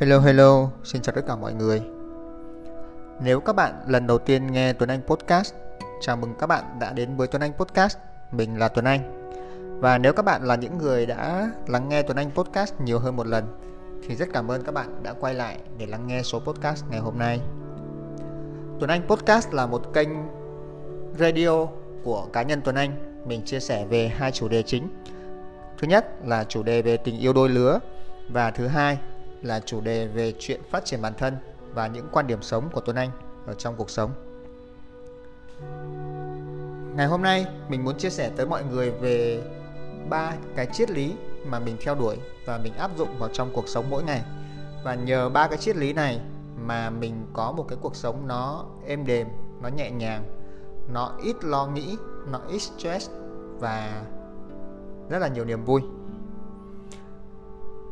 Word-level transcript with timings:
Hello 0.00 0.20
hello, 0.20 0.70
xin 0.84 1.02
chào 1.02 1.14
tất 1.14 1.22
cả 1.26 1.36
mọi 1.36 1.54
người. 1.54 1.82
Nếu 3.20 3.40
các 3.40 3.56
bạn 3.56 3.74
lần 3.86 4.06
đầu 4.06 4.18
tiên 4.18 4.46
nghe 4.46 4.72
Tuấn 4.72 4.90
Anh 4.90 5.00
Podcast, 5.06 5.54
chào 6.00 6.16
mừng 6.16 6.34
các 6.38 6.46
bạn 6.46 6.64
đã 6.80 6.92
đến 6.92 7.16
với 7.16 7.28
Tuấn 7.28 7.42
Anh 7.42 7.52
Podcast. 7.52 7.98
Mình 8.32 8.58
là 8.58 8.68
Tuấn 8.68 8.84
Anh. 8.84 9.30
Và 9.80 9.98
nếu 9.98 10.12
các 10.12 10.24
bạn 10.24 10.44
là 10.44 10.56
những 10.56 10.78
người 10.78 11.06
đã 11.06 11.50
lắng 11.66 11.88
nghe 11.88 12.02
Tuấn 12.02 12.16
Anh 12.16 12.30
Podcast 12.30 12.74
nhiều 12.80 12.98
hơn 12.98 13.16
một 13.16 13.26
lần 13.26 13.44
thì 14.08 14.14
rất 14.14 14.28
cảm 14.32 14.50
ơn 14.50 14.64
các 14.64 14.72
bạn 14.72 15.02
đã 15.02 15.12
quay 15.12 15.34
lại 15.34 15.58
để 15.78 15.86
lắng 15.86 16.06
nghe 16.06 16.22
số 16.22 16.40
podcast 16.40 16.84
ngày 16.90 17.00
hôm 17.00 17.18
nay. 17.18 17.40
Tuấn 18.80 18.90
Anh 18.90 19.02
Podcast 19.08 19.52
là 19.52 19.66
một 19.66 19.92
kênh 19.94 20.08
radio 21.18 21.66
của 22.04 22.26
cá 22.32 22.42
nhân 22.42 22.60
Tuấn 22.64 22.76
Anh. 22.76 23.22
Mình 23.26 23.42
chia 23.44 23.60
sẻ 23.60 23.86
về 23.86 24.08
hai 24.08 24.32
chủ 24.32 24.48
đề 24.48 24.62
chính. 24.62 24.88
Thứ 25.78 25.86
nhất 25.86 26.06
là 26.24 26.44
chủ 26.44 26.62
đề 26.62 26.82
về 26.82 26.96
tình 26.96 27.18
yêu 27.18 27.32
đôi 27.32 27.48
lứa 27.48 27.78
và 28.28 28.50
thứ 28.50 28.66
hai 28.66 28.98
là 29.46 29.60
chủ 29.60 29.80
đề 29.80 30.06
về 30.06 30.32
chuyện 30.38 30.60
phát 30.70 30.84
triển 30.84 31.02
bản 31.02 31.12
thân 31.18 31.36
và 31.74 31.86
những 31.86 32.08
quan 32.12 32.26
điểm 32.26 32.42
sống 32.42 32.68
của 32.72 32.80
Tuấn 32.80 32.96
Anh 32.96 33.10
ở 33.46 33.54
trong 33.54 33.74
cuộc 33.76 33.90
sống. 33.90 34.10
Ngày 36.96 37.06
hôm 37.06 37.22
nay 37.22 37.46
mình 37.68 37.84
muốn 37.84 37.98
chia 37.98 38.10
sẻ 38.10 38.30
tới 38.36 38.46
mọi 38.46 38.64
người 38.64 38.90
về 38.90 39.42
ba 40.08 40.32
cái 40.56 40.66
triết 40.72 40.90
lý 40.90 41.14
mà 41.46 41.58
mình 41.58 41.76
theo 41.80 41.94
đuổi 41.94 42.16
và 42.46 42.58
mình 42.58 42.72
áp 42.74 42.96
dụng 42.96 43.18
vào 43.18 43.28
trong 43.32 43.50
cuộc 43.52 43.68
sống 43.68 43.90
mỗi 43.90 44.02
ngày. 44.02 44.22
Và 44.84 44.94
nhờ 44.94 45.28
ba 45.28 45.48
cái 45.48 45.58
triết 45.58 45.76
lý 45.76 45.92
này 45.92 46.20
mà 46.66 46.90
mình 46.90 47.26
có 47.32 47.52
một 47.52 47.64
cái 47.68 47.78
cuộc 47.82 47.96
sống 47.96 48.28
nó 48.28 48.64
êm 48.86 49.06
đềm, 49.06 49.26
nó 49.62 49.68
nhẹ 49.68 49.90
nhàng, 49.90 50.24
nó 50.92 51.12
ít 51.22 51.36
lo 51.44 51.66
nghĩ, 51.66 51.96
nó 52.30 52.40
ít 52.48 52.58
stress 52.58 53.10
và 53.58 54.02
rất 55.10 55.18
là 55.18 55.28
nhiều 55.28 55.44
niềm 55.44 55.64
vui. 55.64 55.80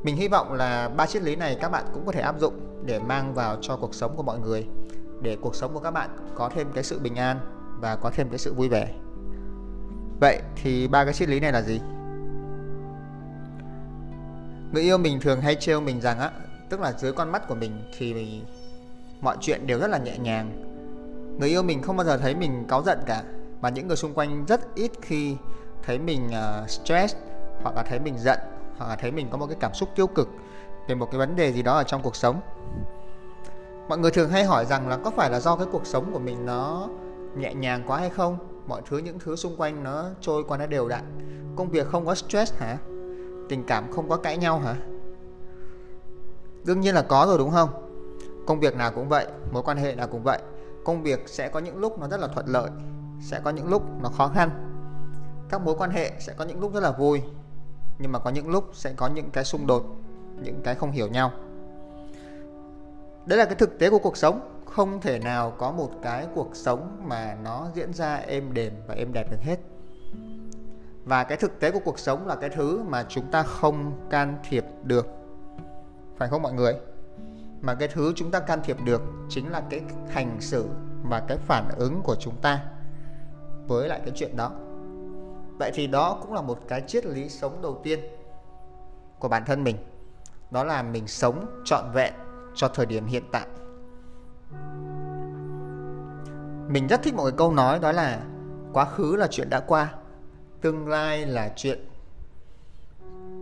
Mình 0.04 0.16
hy 0.16 0.28
vọng 0.28 0.52
là 0.52 0.88
ba 0.88 1.06
triết 1.06 1.22
lý 1.22 1.36
này 1.36 1.56
các 1.60 1.68
bạn 1.68 1.84
cũng 1.94 2.06
có 2.06 2.12
thể 2.12 2.20
áp 2.20 2.40
dụng 2.40 2.54
để 2.86 2.98
mang 2.98 3.34
vào 3.34 3.56
cho 3.60 3.76
cuộc 3.76 3.94
sống 3.94 4.16
của 4.16 4.22
mọi 4.22 4.38
người 4.38 4.66
để 5.22 5.36
cuộc 5.40 5.54
sống 5.54 5.74
của 5.74 5.80
các 5.80 5.90
bạn 5.90 6.10
có 6.34 6.48
thêm 6.48 6.66
cái 6.74 6.84
sự 6.84 6.98
bình 6.98 7.14
an 7.14 7.38
và 7.80 7.96
có 7.96 8.10
thêm 8.14 8.28
cái 8.28 8.38
sự 8.38 8.54
vui 8.54 8.68
vẻ. 8.68 8.88
Vậy 10.20 10.40
thì 10.62 10.88
ba 10.88 11.04
cái 11.04 11.14
triết 11.14 11.28
lý 11.28 11.40
này 11.40 11.52
là 11.52 11.62
gì? 11.62 11.80
Người 14.72 14.82
yêu 14.82 14.98
mình 14.98 15.20
thường 15.20 15.40
hay 15.40 15.54
trêu 15.54 15.80
mình 15.80 16.00
rằng 16.00 16.18
á, 16.18 16.30
tức 16.70 16.80
là 16.80 16.92
dưới 16.92 17.12
con 17.12 17.32
mắt 17.32 17.48
của 17.48 17.54
mình 17.54 17.72
thì 17.98 18.14
mình, 18.14 18.44
mọi 19.20 19.36
chuyện 19.40 19.66
đều 19.66 19.78
rất 19.78 19.90
là 19.90 19.98
nhẹ 19.98 20.18
nhàng. 20.18 20.50
Người 21.40 21.48
yêu 21.48 21.62
mình 21.62 21.82
không 21.82 21.96
bao 21.96 22.06
giờ 22.06 22.18
thấy 22.18 22.34
mình 22.34 22.64
cáu 22.68 22.82
giận 22.82 22.98
cả 23.06 23.22
và 23.60 23.68
những 23.68 23.88
người 23.88 23.96
xung 23.96 24.14
quanh 24.14 24.44
rất 24.48 24.74
ít 24.74 24.90
khi 25.02 25.36
thấy 25.82 25.98
mình 25.98 26.28
uh, 26.28 26.70
stress 26.70 27.16
hoặc 27.62 27.76
là 27.76 27.82
thấy 27.82 28.00
mình 28.00 28.18
giận 28.18 28.38
hoặc 28.78 28.88
là 28.88 28.96
thấy 28.96 29.10
mình 29.10 29.28
có 29.30 29.38
một 29.38 29.46
cái 29.46 29.56
cảm 29.60 29.74
xúc 29.74 29.88
tiêu 29.96 30.06
cực 30.06 30.28
về 30.88 30.94
một 30.94 31.10
cái 31.10 31.18
vấn 31.18 31.36
đề 31.36 31.52
gì 31.52 31.62
đó 31.62 31.76
ở 31.76 31.84
trong 31.84 32.02
cuộc 32.02 32.16
sống. 32.16 32.40
Mọi 33.88 33.98
người 33.98 34.10
thường 34.10 34.30
hay 34.30 34.44
hỏi 34.44 34.66
rằng 34.66 34.88
là 34.88 34.98
có 35.04 35.10
phải 35.10 35.30
là 35.30 35.40
do 35.40 35.56
cái 35.56 35.66
cuộc 35.72 35.86
sống 35.86 36.12
của 36.12 36.18
mình 36.18 36.46
nó 36.46 36.88
nhẹ 37.36 37.54
nhàng 37.54 37.82
quá 37.86 37.98
hay 37.98 38.10
không? 38.10 38.38
Mọi 38.66 38.82
thứ, 38.88 38.98
những 38.98 39.18
thứ 39.18 39.36
xung 39.36 39.56
quanh 39.56 39.84
nó 39.84 40.04
trôi 40.20 40.44
qua 40.44 40.58
nó 40.58 40.66
đều 40.66 40.88
đặn. 40.88 41.04
Công 41.56 41.68
việc 41.68 41.86
không 41.88 42.06
có 42.06 42.14
stress 42.14 42.54
hả? 42.54 42.78
Tình 43.48 43.64
cảm 43.66 43.92
không 43.92 44.08
có 44.08 44.16
cãi 44.16 44.38
nhau 44.38 44.58
hả? 44.58 44.76
Đương 46.64 46.80
nhiên 46.80 46.94
là 46.94 47.02
có 47.02 47.24
rồi 47.28 47.38
đúng 47.38 47.50
không? 47.50 47.68
Công 48.46 48.60
việc 48.60 48.76
nào 48.76 48.92
cũng 48.94 49.08
vậy, 49.08 49.26
mối 49.52 49.62
quan 49.62 49.76
hệ 49.76 49.94
nào 49.94 50.08
cũng 50.08 50.22
vậy. 50.22 50.38
Công 50.84 51.02
việc 51.02 51.22
sẽ 51.26 51.48
có 51.48 51.60
những 51.60 51.78
lúc 51.78 51.98
nó 51.98 52.08
rất 52.08 52.20
là 52.20 52.28
thuận 52.28 52.46
lợi, 52.46 52.70
sẽ 53.22 53.40
có 53.44 53.50
những 53.50 53.68
lúc 53.68 53.82
nó 54.02 54.08
khó 54.08 54.28
khăn. 54.28 54.50
Các 55.48 55.60
mối 55.60 55.74
quan 55.78 55.90
hệ 55.90 56.12
sẽ 56.20 56.34
có 56.38 56.44
những 56.44 56.60
lúc 56.60 56.74
rất 56.74 56.82
là 56.82 56.92
vui 56.92 57.22
nhưng 57.98 58.12
mà 58.12 58.18
có 58.18 58.30
những 58.30 58.48
lúc 58.48 58.70
sẽ 58.72 58.92
có 58.96 59.06
những 59.06 59.30
cái 59.30 59.44
xung 59.44 59.66
đột, 59.66 59.84
những 60.42 60.60
cái 60.64 60.74
không 60.74 60.90
hiểu 60.90 61.08
nhau. 61.08 61.32
Đấy 63.26 63.38
là 63.38 63.44
cái 63.44 63.54
thực 63.54 63.78
tế 63.78 63.90
của 63.90 63.98
cuộc 63.98 64.16
sống. 64.16 64.50
Không 64.66 65.00
thể 65.00 65.18
nào 65.18 65.50
có 65.58 65.72
một 65.72 65.90
cái 66.02 66.26
cuộc 66.34 66.56
sống 66.56 67.02
mà 67.08 67.36
nó 67.42 67.68
diễn 67.74 67.92
ra 67.92 68.14
êm 68.14 68.54
đềm 68.54 68.72
và 68.86 68.94
êm 68.94 69.12
đẹp 69.12 69.30
được 69.30 69.40
hết. 69.40 69.56
Và 71.04 71.24
cái 71.24 71.38
thực 71.38 71.60
tế 71.60 71.70
của 71.70 71.80
cuộc 71.84 71.98
sống 71.98 72.26
là 72.26 72.36
cái 72.36 72.50
thứ 72.50 72.82
mà 72.82 73.04
chúng 73.08 73.30
ta 73.30 73.42
không 73.42 74.08
can 74.10 74.38
thiệp 74.48 74.64
được. 74.82 75.06
Phải 76.16 76.28
không 76.28 76.42
mọi 76.42 76.52
người? 76.52 76.74
Mà 77.60 77.74
cái 77.74 77.88
thứ 77.88 78.12
chúng 78.16 78.30
ta 78.30 78.40
can 78.40 78.60
thiệp 78.64 78.76
được 78.84 79.02
chính 79.28 79.50
là 79.50 79.62
cái 79.70 79.80
hành 80.08 80.36
xử 80.40 80.68
và 81.02 81.20
cái 81.20 81.38
phản 81.38 81.68
ứng 81.76 82.00
của 82.02 82.16
chúng 82.20 82.36
ta 82.36 82.64
với 83.66 83.88
lại 83.88 84.00
cái 84.04 84.12
chuyện 84.16 84.36
đó 84.36 84.52
vậy 85.58 85.70
thì 85.74 85.86
đó 85.86 86.18
cũng 86.22 86.32
là 86.32 86.40
một 86.40 86.58
cái 86.68 86.82
triết 86.86 87.06
lý 87.06 87.28
sống 87.28 87.62
đầu 87.62 87.80
tiên 87.82 88.00
của 89.18 89.28
bản 89.28 89.44
thân 89.44 89.64
mình. 89.64 89.76
Đó 90.50 90.64
là 90.64 90.82
mình 90.82 91.06
sống 91.06 91.62
trọn 91.64 91.84
vẹn 91.92 92.12
cho 92.54 92.68
thời 92.68 92.86
điểm 92.86 93.06
hiện 93.06 93.22
tại. 93.32 93.46
Mình 96.68 96.86
rất 96.86 97.02
thích 97.02 97.14
một 97.14 97.22
cái 97.22 97.34
câu 97.36 97.52
nói 97.52 97.78
đó 97.78 97.92
là 97.92 98.20
quá 98.72 98.84
khứ 98.84 99.16
là 99.16 99.26
chuyện 99.30 99.50
đã 99.50 99.60
qua, 99.60 99.94
tương 100.60 100.88
lai 100.88 101.26
là 101.26 101.52
chuyện 101.56 101.78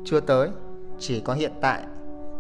chưa 0.05 0.21
tới. 0.21 0.49
Chỉ 0.99 1.21
có 1.21 1.35
hiện 1.35 1.53
tại 1.61 1.83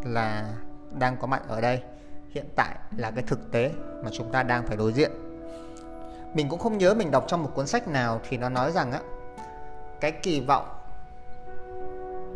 là 0.05 0.55
đang 0.99 1.16
có 1.16 1.27
mặt 1.27 1.43
ở 1.49 1.61
đây, 1.61 1.82
hiện 2.31 2.47
tại 2.56 2.77
là 2.97 3.11
cái 3.11 3.25
thực 3.27 3.53
tế 3.53 3.72
mà 4.05 4.11
chúng 4.12 4.32
ta 4.32 4.43
đang 4.43 4.66
phải 4.66 4.77
đối 4.77 4.93
diện. 4.93 5.11
Mình 6.34 6.49
cũng 6.49 6.59
không 6.59 6.78
nhớ 6.78 6.94
mình 6.94 7.11
đọc 7.11 7.25
trong 7.28 7.43
một 7.43 7.50
cuốn 7.55 7.66
sách 7.66 7.88
nào 7.88 8.21
thì 8.28 8.37
nó 8.37 8.49
nói 8.49 8.72
rằng 8.72 8.93
á 8.93 9.00
cái 10.02 10.12
kỳ 10.12 10.40
vọng, 10.40 10.66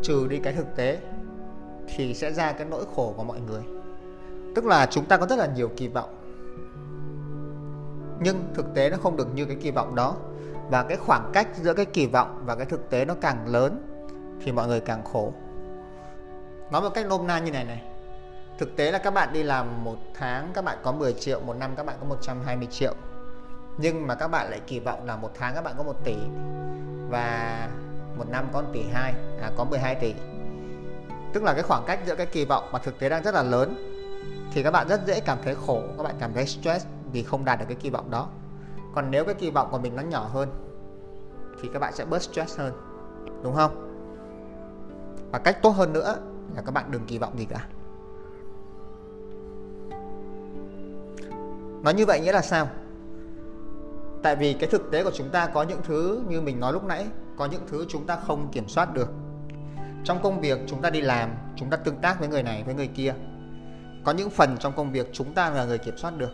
trừ 0.02 0.26
đi 0.28 0.38
cái 0.38 0.52
thực 0.52 0.76
tế, 0.76 0.98
thì 1.88 2.14
sẽ 2.14 2.32
ra 2.32 2.52
cái 2.52 2.66
nỗi 2.70 2.84
khổ 2.96 3.14
của 3.16 3.24
mọi 3.24 3.40
người. 3.40 3.62
Tức 4.54 4.64
là 4.64 4.86
chúng 4.86 5.04
ta 5.04 5.16
có 5.16 5.26
rất 5.26 5.38
là 5.38 5.46
nhiều 5.46 5.70
kỳ 5.76 5.88
vọng, 5.88 6.16
nhưng 8.20 8.48
thực 8.54 8.74
tế 8.74 8.90
nó 8.90 8.96
không 8.96 9.16
được 9.16 9.34
như 9.34 9.44
cái 9.44 9.56
kỳ 9.62 9.70
vọng 9.70 9.94
đó. 9.94 10.16
Và 10.70 10.82
cái 10.82 10.96
khoảng 10.96 11.30
cách 11.32 11.48
giữa 11.62 11.74
cái 11.74 11.84
kỳ 11.84 12.06
vọng 12.06 12.42
và 12.46 12.54
cái 12.54 12.66
thực 12.66 12.90
tế 12.90 13.04
nó 13.04 13.14
càng 13.20 13.46
lớn, 13.46 13.82
thì 14.44 14.52
mọi 14.52 14.66
người 14.66 14.80
càng 14.80 15.04
khổ. 15.04 15.32
Nói 16.70 16.82
một 16.82 16.90
cách 16.94 17.06
nôm 17.08 17.26
na 17.26 17.38
như 17.38 17.52
này 17.52 17.64
này. 17.64 17.82
Thực 18.58 18.76
tế 18.76 18.92
là 18.92 18.98
các 18.98 19.10
bạn 19.10 19.32
đi 19.32 19.42
làm 19.42 19.84
một 19.84 19.96
tháng, 20.14 20.50
các 20.54 20.64
bạn 20.64 20.78
có 20.82 20.92
10 20.92 21.12
triệu, 21.12 21.40
một 21.40 21.56
năm 21.56 21.70
các 21.76 21.86
bạn 21.86 21.96
có 22.00 22.06
120 22.06 22.68
triệu 22.70 22.94
nhưng 23.78 24.06
mà 24.06 24.14
các 24.14 24.28
bạn 24.28 24.50
lại 24.50 24.60
kỳ 24.66 24.80
vọng 24.80 25.04
là 25.04 25.16
một 25.16 25.30
tháng 25.34 25.54
các 25.54 25.64
bạn 25.64 25.74
có 25.78 25.82
1 25.82 26.04
tỷ 26.04 26.16
và 27.08 27.68
một 28.18 28.28
năm 28.28 28.48
có 28.52 28.62
1 28.62 28.68
tỷ 28.72 28.82
2 28.92 29.14
à, 29.40 29.50
có 29.56 29.64
12 29.64 29.94
tỷ. 29.94 30.14
Tức 31.32 31.42
là 31.42 31.54
cái 31.54 31.62
khoảng 31.62 31.84
cách 31.86 32.00
giữa 32.06 32.14
cái 32.14 32.26
kỳ 32.26 32.44
vọng 32.44 32.68
và 32.72 32.78
thực 32.78 32.98
tế 32.98 33.08
đang 33.08 33.22
rất 33.22 33.34
là 33.34 33.42
lớn 33.42 33.92
thì 34.52 34.62
các 34.62 34.70
bạn 34.70 34.88
rất 34.88 35.06
dễ 35.06 35.20
cảm 35.20 35.38
thấy 35.44 35.54
khổ 35.66 35.82
các 35.96 36.02
bạn 36.02 36.14
cảm 36.20 36.32
thấy 36.34 36.46
stress 36.46 36.86
vì 37.12 37.22
không 37.22 37.44
đạt 37.44 37.58
được 37.58 37.66
cái 37.68 37.76
kỳ 37.80 37.90
vọng 37.90 38.10
đó. 38.10 38.28
Còn 38.94 39.10
nếu 39.10 39.24
cái 39.24 39.34
kỳ 39.34 39.50
vọng 39.50 39.68
của 39.70 39.78
mình 39.78 39.96
nó 39.96 40.02
nhỏ 40.02 40.30
hơn 40.32 40.48
thì 41.62 41.68
các 41.72 41.78
bạn 41.78 41.92
sẽ 41.94 42.04
bớt 42.04 42.22
stress 42.22 42.58
hơn 42.58 42.72
đúng 43.42 43.54
không? 43.54 43.82
Và 45.32 45.38
cách 45.38 45.62
tốt 45.62 45.70
hơn 45.70 45.92
nữa 45.92 46.16
là 46.54 46.62
các 46.62 46.72
bạn 46.72 46.90
đừng 46.90 47.06
kỳ 47.06 47.18
vọng 47.18 47.38
gì 47.38 47.44
cả. 47.44 47.66
Nói 51.82 51.94
như 51.94 52.06
vậy 52.06 52.20
nghĩa 52.20 52.32
là 52.32 52.42
sao? 52.42 52.68
Tại 54.26 54.36
vì 54.36 54.52
cái 54.52 54.68
thực 54.68 54.90
tế 54.90 55.04
của 55.04 55.10
chúng 55.14 55.30
ta 55.30 55.46
có 55.46 55.62
những 55.62 55.80
thứ 55.84 56.22
như 56.28 56.40
mình 56.40 56.60
nói 56.60 56.72
lúc 56.72 56.84
nãy, 56.84 57.06
có 57.36 57.46
những 57.46 57.62
thứ 57.70 57.86
chúng 57.88 58.06
ta 58.06 58.16
không 58.26 58.48
kiểm 58.52 58.68
soát 58.68 58.94
được. 58.94 59.08
Trong 60.04 60.22
công 60.22 60.40
việc 60.40 60.58
chúng 60.66 60.82
ta 60.82 60.90
đi 60.90 61.00
làm, 61.00 61.30
chúng 61.56 61.70
ta 61.70 61.76
tương 61.76 61.96
tác 61.96 62.20
với 62.20 62.28
người 62.28 62.42
này, 62.42 62.62
với 62.62 62.74
người 62.74 62.86
kia. 62.86 63.14
Có 64.04 64.12
những 64.12 64.30
phần 64.30 64.56
trong 64.58 64.72
công 64.76 64.92
việc 64.92 65.10
chúng 65.12 65.34
ta 65.34 65.50
là 65.50 65.64
người 65.64 65.78
kiểm 65.78 65.96
soát 65.96 66.18
được, 66.18 66.30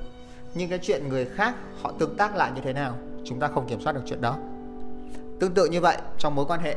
nhưng 0.54 0.70
cái 0.70 0.78
chuyện 0.82 1.08
người 1.08 1.24
khác 1.24 1.54
họ 1.82 1.92
tương 1.98 2.16
tác 2.16 2.36
lại 2.36 2.52
như 2.54 2.60
thế 2.64 2.72
nào, 2.72 2.94
chúng 3.24 3.40
ta 3.40 3.48
không 3.48 3.68
kiểm 3.68 3.80
soát 3.80 3.92
được 3.92 4.02
chuyện 4.06 4.20
đó. 4.20 4.36
Tương 5.40 5.54
tự 5.54 5.66
như 5.66 5.80
vậy, 5.80 5.96
trong 6.18 6.34
mối 6.34 6.44
quan 6.48 6.60
hệ, 6.60 6.76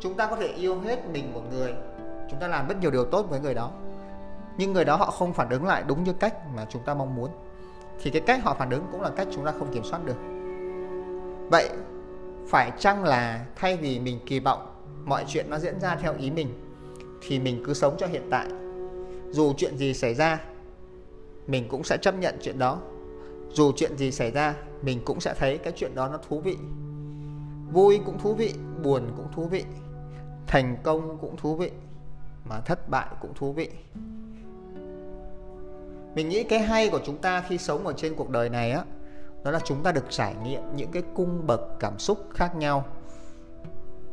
chúng 0.00 0.14
ta 0.14 0.26
có 0.26 0.36
thể 0.36 0.46
yêu 0.46 0.80
hết 0.80 1.06
mình 1.12 1.34
một 1.34 1.42
người, 1.50 1.74
chúng 2.30 2.40
ta 2.40 2.48
làm 2.48 2.68
rất 2.68 2.80
nhiều 2.80 2.90
điều 2.90 3.04
tốt 3.04 3.26
với 3.30 3.40
người 3.40 3.54
đó, 3.54 3.70
nhưng 4.58 4.72
người 4.72 4.84
đó 4.84 4.96
họ 4.96 5.10
không 5.10 5.32
phản 5.32 5.48
ứng 5.48 5.66
lại 5.66 5.84
đúng 5.86 6.04
như 6.04 6.12
cách 6.12 6.34
mà 6.54 6.66
chúng 6.70 6.82
ta 6.84 6.94
mong 6.94 7.14
muốn 7.14 7.30
thì 8.02 8.10
cái 8.10 8.22
cách 8.26 8.40
họ 8.42 8.54
phản 8.58 8.70
ứng 8.70 8.86
cũng 8.92 9.00
là 9.00 9.10
cách 9.10 9.28
chúng 9.34 9.44
ta 9.44 9.52
không 9.58 9.72
kiểm 9.72 9.84
soát 9.84 10.04
được. 10.04 10.16
Vậy 11.50 11.68
phải 12.48 12.72
chăng 12.78 13.04
là 13.04 13.46
thay 13.56 13.76
vì 13.76 14.00
mình 14.00 14.18
kỳ 14.26 14.40
vọng 14.40 14.68
mọi 15.04 15.24
chuyện 15.28 15.50
nó 15.50 15.58
diễn 15.58 15.80
ra 15.80 15.96
theo 15.96 16.14
ý 16.18 16.30
mình, 16.30 16.48
thì 17.20 17.38
mình 17.38 17.62
cứ 17.66 17.74
sống 17.74 17.94
cho 17.98 18.06
hiện 18.06 18.28
tại. 18.30 18.46
Dù 19.30 19.52
chuyện 19.56 19.78
gì 19.78 19.94
xảy 19.94 20.14
ra, 20.14 20.40
mình 21.46 21.68
cũng 21.68 21.84
sẽ 21.84 21.96
chấp 21.96 22.14
nhận 22.14 22.38
chuyện 22.42 22.58
đó. 22.58 22.78
Dù 23.50 23.72
chuyện 23.76 23.96
gì 23.96 24.10
xảy 24.10 24.30
ra, 24.30 24.54
mình 24.82 25.00
cũng 25.04 25.20
sẽ 25.20 25.34
thấy 25.38 25.58
cái 25.58 25.72
chuyện 25.76 25.94
đó 25.94 26.08
nó 26.08 26.18
thú 26.28 26.40
vị. 26.40 26.56
Vui 27.72 28.00
cũng 28.06 28.18
thú 28.18 28.34
vị, 28.34 28.54
buồn 28.82 29.12
cũng 29.16 29.26
thú 29.32 29.46
vị, 29.46 29.64
thành 30.46 30.76
công 30.82 31.18
cũng 31.20 31.36
thú 31.36 31.56
vị, 31.56 31.70
mà 32.44 32.60
thất 32.60 32.88
bại 32.88 33.06
cũng 33.20 33.34
thú 33.34 33.52
vị 33.52 33.68
mình 36.14 36.28
nghĩ 36.28 36.44
cái 36.44 36.58
hay 36.58 36.88
của 36.88 37.00
chúng 37.04 37.16
ta 37.16 37.40
khi 37.40 37.58
sống 37.58 37.86
ở 37.86 37.92
trên 37.96 38.14
cuộc 38.14 38.30
đời 38.30 38.48
này 38.48 38.70
á, 38.70 38.84
đó 39.44 39.50
là 39.50 39.58
chúng 39.64 39.82
ta 39.82 39.92
được 39.92 40.04
trải 40.10 40.34
nghiệm 40.44 40.62
những 40.76 40.90
cái 40.90 41.02
cung 41.14 41.46
bậc 41.46 41.60
cảm 41.80 41.98
xúc 41.98 42.18
khác 42.34 42.56
nhau, 42.56 42.84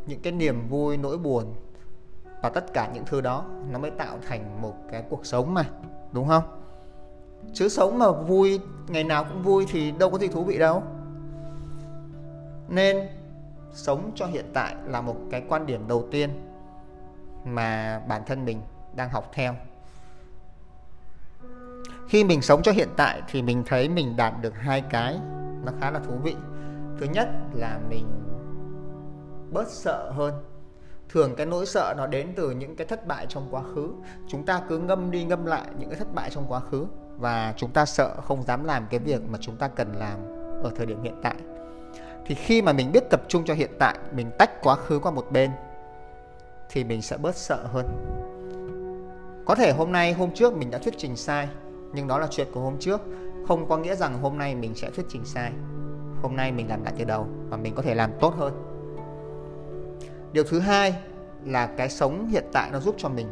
những 0.06 0.20
cái 0.20 0.34
niềm 0.34 0.68
vui, 0.70 0.98
nỗi 0.98 1.18
buồn 1.18 1.54
và 2.42 2.50
tất 2.50 2.74
cả 2.74 2.90
những 2.94 3.06
thứ 3.06 3.22
đó 3.22 3.46
nó 3.70 3.80
mới 3.80 3.92
tạo 3.92 4.18
thành 4.28 4.62
một 4.62 4.76
cái 4.92 5.04
cuộc 5.10 5.26
sống 5.26 5.54
mà, 5.54 5.66
đúng 6.12 6.28
không? 6.28 6.44
Chứ 7.54 7.70
sống 7.70 8.00
mà 8.00 8.12
vui, 8.12 8.60
ngày 8.88 9.04
nào 9.04 9.24
cũng 9.24 9.44
vui 9.44 9.66
thì 9.70 9.92
đâu 9.92 10.10
có 10.10 10.18
gì 10.18 10.28
thú 10.28 10.44
vị 10.44 10.58
đâu. 10.58 10.84
Nên 12.68 13.08
sống 13.74 14.12
cho 14.16 14.26
hiện 14.26 14.46
tại 14.54 14.76
là 14.86 15.02
một 15.02 15.16
cái 15.32 15.44
quan 15.50 15.66
điểm 15.66 15.88
đầu 15.88 16.08
tiên 16.12 16.30
mà 17.46 18.02
bản 18.08 18.22
thân 18.26 18.46
mình 18.46 18.62
đang 18.96 19.10
học 19.10 19.32
theo 19.34 19.56
khi 22.10 22.24
mình 22.24 22.42
sống 22.42 22.62
cho 22.64 22.72
hiện 22.72 22.90
tại 22.98 23.22
thì 23.28 23.42
mình 23.42 23.64
thấy 23.66 23.90
mình 23.90 24.16
đạt 24.18 24.34
được 24.42 24.54
hai 24.58 24.82
cái 24.82 25.20
nó 25.64 25.72
khá 25.82 25.92
là 25.92 26.00
thú 26.00 26.14
vị. 26.24 26.36
Thứ 27.00 27.06
nhất 27.06 27.30
là 27.54 27.80
mình 27.90 28.06
bớt 29.52 29.68
sợ 29.68 30.12
hơn. 30.12 30.34
Thường 31.10 31.36
cái 31.36 31.46
nỗi 31.46 31.66
sợ 31.66 31.94
nó 31.98 32.08
đến 32.08 32.34
từ 32.36 32.52
những 32.52 32.76
cái 32.76 32.88
thất 32.88 33.08
bại 33.08 33.26
trong 33.30 33.48
quá 33.52 33.62
khứ. 33.76 33.90
Chúng 34.28 34.46
ta 34.46 34.62
cứ 34.70 34.78
ngâm 34.78 35.12
đi 35.12 35.24
ngâm 35.24 35.46
lại 35.46 35.66
những 35.80 35.90
cái 35.90 36.00
thất 36.00 36.14
bại 36.14 36.30
trong 36.30 36.46
quá 36.48 36.60
khứ 36.60 36.86
và 37.18 37.54
chúng 37.58 37.72
ta 37.72 37.86
sợ 37.86 38.16
không 38.22 38.44
dám 38.44 38.64
làm 38.64 38.88
cái 38.90 39.00
việc 39.00 39.22
mà 39.30 39.38
chúng 39.42 39.56
ta 39.56 39.68
cần 39.68 39.94
làm 39.94 40.20
ở 40.64 40.72
thời 40.76 40.86
điểm 40.86 41.04
hiện 41.04 41.20
tại. 41.24 41.36
Thì 42.26 42.36
khi 42.36 42.62
mà 42.62 42.74
mình 42.74 42.92
biết 42.92 43.04
tập 43.10 43.22
trung 43.28 43.44
cho 43.46 43.54
hiện 43.54 43.72
tại, 43.80 43.98
mình 44.16 44.32
tách 44.38 44.64
quá 44.64 44.76
khứ 44.76 45.00
qua 45.00 45.12
một 45.12 45.26
bên, 45.32 45.52
thì 46.70 46.84
mình 46.84 47.02
sẽ 47.02 47.18
bớt 47.18 47.36
sợ 47.36 47.64
hơn. 47.74 47.86
Có 49.46 49.56
thể 49.56 49.72
hôm 49.72 49.92
nay, 49.92 50.14
hôm 50.14 50.34
trước 50.34 50.58
mình 50.58 50.72
đã 50.72 50.78
thuyết 50.78 50.94
trình 50.98 51.16
sai 51.16 51.48
nhưng 51.94 52.08
đó 52.08 52.20
là 52.20 52.28
chuyện 52.32 52.48
của 52.54 52.62
hôm 52.62 52.80
trước. 52.80 53.02
Không 53.48 53.70
có 53.70 53.78
nghĩa 53.78 53.96
rằng 53.96 54.22
hôm 54.22 54.38
nay 54.38 54.56
mình 54.56 54.76
sẽ 54.76 54.90
thuyết 54.90 55.06
trình 55.10 55.26
sai. 55.26 55.52
Hôm 56.22 56.36
nay 56.36 56.52
mình 56.52 56.70
làm 56.70 56.84
lại 56.84 56.94
từ 56.98 57.04
đầu 57.04 57.28
và 57.50 57.58
mình 57.58 57.76
có 57.76 57.82
thể 57.82 57.96
làm 57.96 58.12
tốt 58.20 58.34
hơn. 58.38 58.54
Điều 60.34 60.44
thứ 60.44 60.60
hai 60.60 60.96
là 61.46 61.68
cái 61.68 61.90
sống 61.90 62.28
hiện 62.28 62.46
tại 62.54 62.70
nó 62.74 62.80
giúp 62.80 62.96
cho 62.98 63.10
mình. 63.10 63.28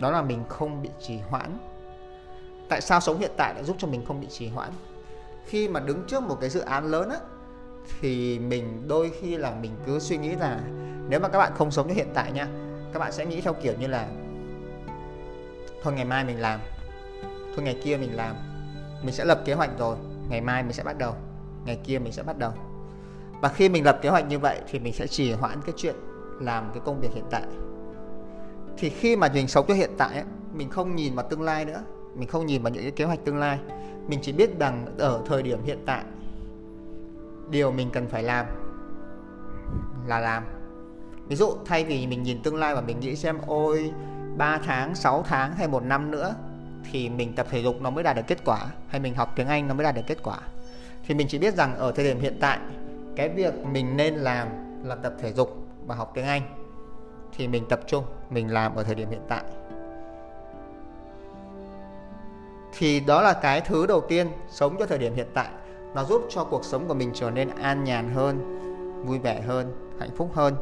Đó 0.00 0.10
là 0.10 0.22
mình 0.22 0.44
không 0.48 0.82
bị 0.82 0.90
trì 1.00 1.18
hoãn. 1.18 1.58
Tại 2.68 2.80
sao 2.80 3.00
sống 3.00 3.18
hiện 3.18 3.30
tại 3.36 3.54
lại 3.54 3.64
giúp 3.64 3.76
cho 3.78 3.88
mình 3.88 4.04
không 4.06 4.20
bị 4.20 4.26
trì 4.26 4.48
hoãn? 4.48 4.70
Khi 5.46 5.68
mà 5.68 5.80
đứng 5.80 6.04
trước 6.06 6.22
một 6.22 6.36
cái 6.40 6.50
dự 6.50 6.60
án 6.60 6.84
lớn 6.84 7.08
á, 7.08 7.16
thì 8.00 8.38
mình 8.38 8.88
đôi 8.88 9.12
khi 9.20 9.36
là 9.36 9.54
mình 9.62 9.72
cứ 9.86 9.98
suy 9.98 10.16
nghĩ 10.16 10.32
là 10.34 10.60
nếu 11.08 11.20
mà 11.20 11.28
các 11.28 11.38
bạn 11.38 11.52
không 11.54 11.70
sống 11.70 11.88
như 11.88 11.94
hiện 11.94 12.08
tại 12.14 12.32
nha, 12.32 12.48
các 12.92 12.98
bạn 12.98 13.12
sẽ 13.12 13.26
nghĩ 13.26 13.40
theo 13.40 13.54
kiểu 13.54 13.72
như 13.80 13.86
là 13.86 14.08
thôi 15.82 15.92
ngày 15.92 16.04
mai 16.04 16.24
mình 16.24 16.40
làm 16.40 16.60
thôi 17.54 17.64
ngày 17.64 17.76
kia 17.84 17.96
mình 17.96 18.16
làm. 18.16 18.36
Mình 19.02 19.14
sẽ 19.14 19.24
lập 19.24 19.42
kế 19.44 19.54
hoạch 19.54 19.70
rồi. 19.78 19.96
Ngày 20.28 20.40
mai 20.40 20.62
mình 20.62 20.72
sẽ 20.72 20.82
bắt 20.82 20.98
đầu. 20.98 21.14
Ngày 21.64 21.78
kia 21.84 21.98
mình 21.98 22.12
sẽ 22.12 22.22
bắt 22.22 22.38
đầu. 22.38 22.52
Và 23.40 23.48
khi 23.48 23.68
mình 23.68 23.84
lập 23.84 23.98
kế 24.02 24.08
hoạch 24.08 24.28
như 24.28 24.38
vậy 24.38 24.60
thì 24.70 24.78
mình 24.78 24.92
sẽ 24.92 25.06
trì 25.06 25.32
hoãn 25.32 25.60
cái 25.66 25.74
chuyện 25.76 25.94
làm 26.40 26.70
cái 26.74 26.82
công 26.84 27.00
việc 27.00 27.10
hiện 27.14 27.24
tại. 27.30 27.42
Thì 28.76 28.88
khi 28.88 29.16
mà 29.16 29.28
mình 29.34 29.48
sống 29.48 29.64
cho 29.68 29.74
hiện 29.74 29.90
tại 29.98 30.14
ấy, 30.14 30.24
mình 30.52 30.70
không 30.70 30.96
nhìn 30.96 31.14
vào 31.14 31.26
tương 31.30 31.42
lai 31.42 31.64
nữa. 31.64 31.82
Mình 32.14 32.28
không 32.28 32.46
nhìn 32.46 32.62
vào 32.62 32.72
những 32.72 32.82
cái 32.82 32.92
kế 32.92 33.04
hoạch 33.04 33.24
tương 33.24 33.38
lai. 33.38 33.58
Mình 34.08 34.18
chỉ 34.22 34.32
biết 34.32 34.58
rằng 34.58 34.86
ở 34.98 35.22
thời 35.26 35.42
điểm 35.42 35.64
hiện 35.64 35.78
tại 35.86 36.04
điều 37.50 37.72
mình 37.72 37.90
cần 37.92 38.06
phải 38.06 38.22
làm 38.22 38.46
là 40.06 40.20
làm. 40.20 40.44
Ví 41.28 41.36
dụ 41.36 41.52
thay 41.64 41.84
vì 41.84 42.06
mình 42.06 42.22
nhìn 42.22 42.42
tương 42.42 42.56
lai 42.56 42.74
và 42.74 42.80
mình 42.80 43.00
nghĩ 43.00 43.16
xem 43.16 43.38
ôi 43.46 43.92
3 44.36 44.58
tháng 44.66 44.94
6 44.94 45.22
tháng 45.22 45.54
hay 45.54 45.68
một 45.68 45.82
năm 45.82 46.10
nữa 46.10 46.34
thì 46.92 47.08
mình 47.08 47.32
tập 47.34 47.46
thể 47.50 47.62
dục 47.62 47.80
nó 47.80 47.90
mới 47.90 48.04
đạt 48.04 48.16
được 48.16 48.22
kết 48.26 48.38
quả, 48.44 48.66
hay 48.88 49.00
mình 49.00 49.14
học 49.14 49.32
tiếng 49.36 49.46
Anh 49.46 49.68
nó 49.68 49.74
mới 49.74 49.84
đạt 49.84 49.94
được 49.94 50.02
kết 50.06 50.18
quả. 50.22 50.38
Thì 51.06 51.14
mình 51.14 51.26
chỉ 51.30 51.38
biết 51.38 51.54
rằng 51.54 51.76
ở 51.76 51.92
thời 51.92 52.04
điểm 52.04 52.20
hiện 52.20 52.38
tại, 52.40 52.58
cái 53.16 53.28
việc 53.28 53.54
mình 53.72 53.96
nên 53.96 54.14
làm 54.14 54.48
là 54.84 54.94
tập 54.94 55.14
thể 55.20 55.32
dục 55.32 55.66
và 55.86 55.94
học 55.94 56.12
tiếng 56.14 56.24
Anh. 56.24 56.42
Thì 57.36 57.48
mình 57.48 57.64
tập 57.68 57.80
trung, 57.86 58.04
mình 58.30 58.52
làm 58.52 58.74
ở 58.74 58.82
thời 58.82 58.94
điểm 58.94 59.10
hiện 59.10 59.22
tại. 59.28 59.42
Thì 62.78 63.00
đó 63.00 63.22
là 63.22 63.32
cái 63.32 63.60
thứ 63.60 63.86
đầu 63.86 64.00
tiên 64.00 64.28
sống 64.50 64.76
cho 64.78 64.86
thời 64.86 64.98
điểm 64.98 65.14
hiện 65.14 65.28
tại. 65.34 65.48
Nó 65.94 66.04
giúp 66.04 66.26
cho 66.30 66.44
cuộc 66.44 66.64
sống 66.64 66.88
của 66.88 66.94
mình 66.94 67.10
trở 67.14 67.30
nên 67.30 67.48
an 67.48 67.84
nhàn 67.84 68.10
hơn, 68.14 68.60
vui 69.04 69.18
vẻ 69.18 69.40
hơn, 69.40 69.94
hạnh 70.00 70.10
phúc 70.16 70.30
hơn. 70.34 70.54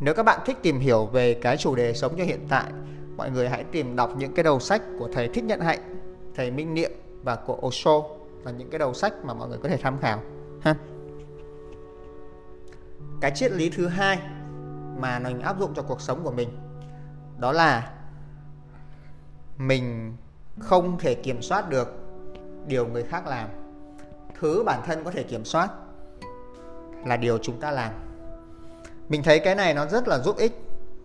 Nếu 0.00 0.14
các 0.14 0.22
bạn 0.22 0.40
thích 0.46 0.56
tìm 0.62 0.78
hiểu 0.78 1.06
về 1.06 1.34
cái 1.34 1.56
chủ 1.56 1.74
đề 1.74 1.94
sống 1.94 2.14
cho 2.18 2.24
hiện 2.24 2.40
tại 2.48 2.64
mọi 3.16 3.30
người 3.30 3.48
hãy 3.48 3.64
tìm 3.64 3.96
đọc 3.96 4.10
những 4.16 4.34
cái 4.34 4.42
đầu 4.42 4.60
sách 4.60 4.82
của 4.98 5.08
thầy 5.12 5.28
Thích 5.28 5.44
Nhận 5.44 5.60
Hạnh, 5.60 5.80
thầy 6.34 6.50
Minh 6.50 6.74
Niệm 6.74 6.90
và 7.22 7.36
của 7.36 7.58
Osho 7.66 8.02
là 8.44 8.50
những 8.50 8.70
cái 8.70 8.78
đầu 8.78 8.94
sách 8.94 9.12
mà 9.24 9.34
mọi 9.34 9.48
người 9.48 9.58
có 9.62 9.68
thể 9.68 9.76
tham 9.76 9.98
khảo, 10.00 10.20
ha. 10.60 10.74
Cái 13.20 13.32
triết 13.34 13.52
lý 13.52 13.70
thứ 13.70 13.86
hai 13.86 14.18
mà 14.98 15.18
mình 15.18 15.40
áp 15.40 15.60
dụng 15.60 15.74
cho 15.74 15.82
cuộc 15.82 16.00
sống 16.00 16.24
của 16.24 16.32
mình, 16.32 16.48
đó 17.38 17.52
là 17.52 17.92
mình 19.58 20.16
không 20.58 20.98
thể 20.98 21.14
kiểm 21.14 21.42
soát 21.42 21.70
được 21.70 21.88
điều 22.66 22.86
người 22.86 23.02
khác 23.02 23.26
làm. 23.26 23.48
Thứ 24.40 24.62
bản 24.66 24.80
thân 24.86 25.04
có 25.04 25.10
thể 25.10 25.22
kiểm 25.22 25.44
soát 25.44 25.70
là 27.06 27.16
điều 27.16 27.38
chúng 27.38 27.60
ta 27.60 27.70
làm. 27.70 27.92
Mình 29.08 29.22
thấy 29.22 29.38
cái 29.38 29.54
này 29.54 29.74
nó 29.74 29.86
rất 29.86 30.08
là 30.08 30.18
giúp 30.18 30.36
ích 30.36 30.60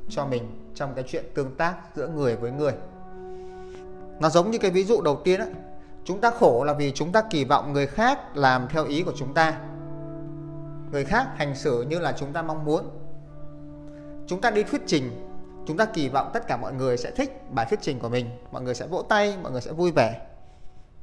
cho 0.10 0.26
mình 0.26 0.69
trong 0.80 0.94
cái 0.96 1.04
chuyện 1.08 1.26
tương 1.34 1.56
tác 1.56 1.76
giữa 1.96 2.08
người 2.08 2.36
với 2.36 2.52
người. 2.52 2.74
Nó 4.20 4.30
giống 4.30 4.52
như 4.52 4.58
cái 4.58 4.72
ví 4.72 4.84
dụ 4.84 5.02
đầu 5.02 5.22
tiên 5.24 5.40
á 5.40 5.46
chúng 6.04 6.22
ta 6.22 6.32
khổ 6.32 6.64
là 6.64 6.74
vì 6.74 6.92
chúng 6.92 7.12
ta 7.12 7.22
kỳ 7.30 7.46
vọng 7.46 7.74
người 7.74 7.88
khác 7.88 8.20
làm 8.38 8.68
theo 8.70 8.86
ý 8.86 9.04
của 9.04 9.14
chúng 9.16 9.34
ta. 9.34 9.60
Người 10.92 11.06
khác 11.06 11.28
hành 11.36 11.56
xử 11.56 11.82
như 11.82 12.00
là 12.00 12.12
chúng 12.12 12.34
ta 12.34 12.42
mong 12.42 12.66
muốn. 12.66 12.90
Chúng 14.28 14.42
ta 14.42 14.52
đi 14.52 14.64
thuyết 14.64 14.82
trình, 14.88 15.12
chúng 15.68 15.78
ta 15.78 15.86
kỳ 15.86 16.10
vọng 16.10 16.30
tất 16.34 16.48
cả 16.48 16.58
mọi 16.58 16.74
người 16.74 16.98
sẽ 16.98 17.12
thích 17.12 17.52
bài 17.52 17.66
thuyết 17.70 17.80
trình 17.82 18.00
của 18.00 18.10
mình, 18.10 18.30
mọi 18.52 18.62
người 18.62 18.76
sẽ 18.76 18.88
vỗ 18.88 19.06
tay, 19.10 19.38
mọi 19.44 19.52
người 19.52 19.62
sẽ 19.62 19.72
vui 19.72 19.92
vẻ. 19.92 20.22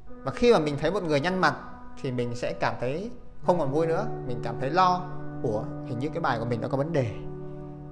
Và 0.08 0.30
khi 0.30 0.52
mà 0.52 0.58
mình 0.58 0.76
thấy 0.80 0.90
một 0.90 1.02
người 1.02 1.20
nhăn 1.20 1.38
mặt 1.38 1.54
thì 2.02 2.12
mình 2.12 2.36
sẽ 2.36 2.54
cảm 2.60 2.74
thấy 2.80 3.10
không 3.46 3.58
còn 3.58 3.72
vui 3.72 3.86
nữa, 3.86 4.06
mình 4.26 4.40
cảm 4.44 4.60
thấy 4.60 4.70
lo 4.70 5.02
ủa 5.42 5.62
hình 5.86 5.98
như 5.98 6.08
cái 6.08 6.20
bài 6.20 6.38
của 6.38 6.44
mình 6.44 6.60
nó 6.60 6.68
có 6.68 6.76
vấn 6.76 6.92
đề 6.92 7.10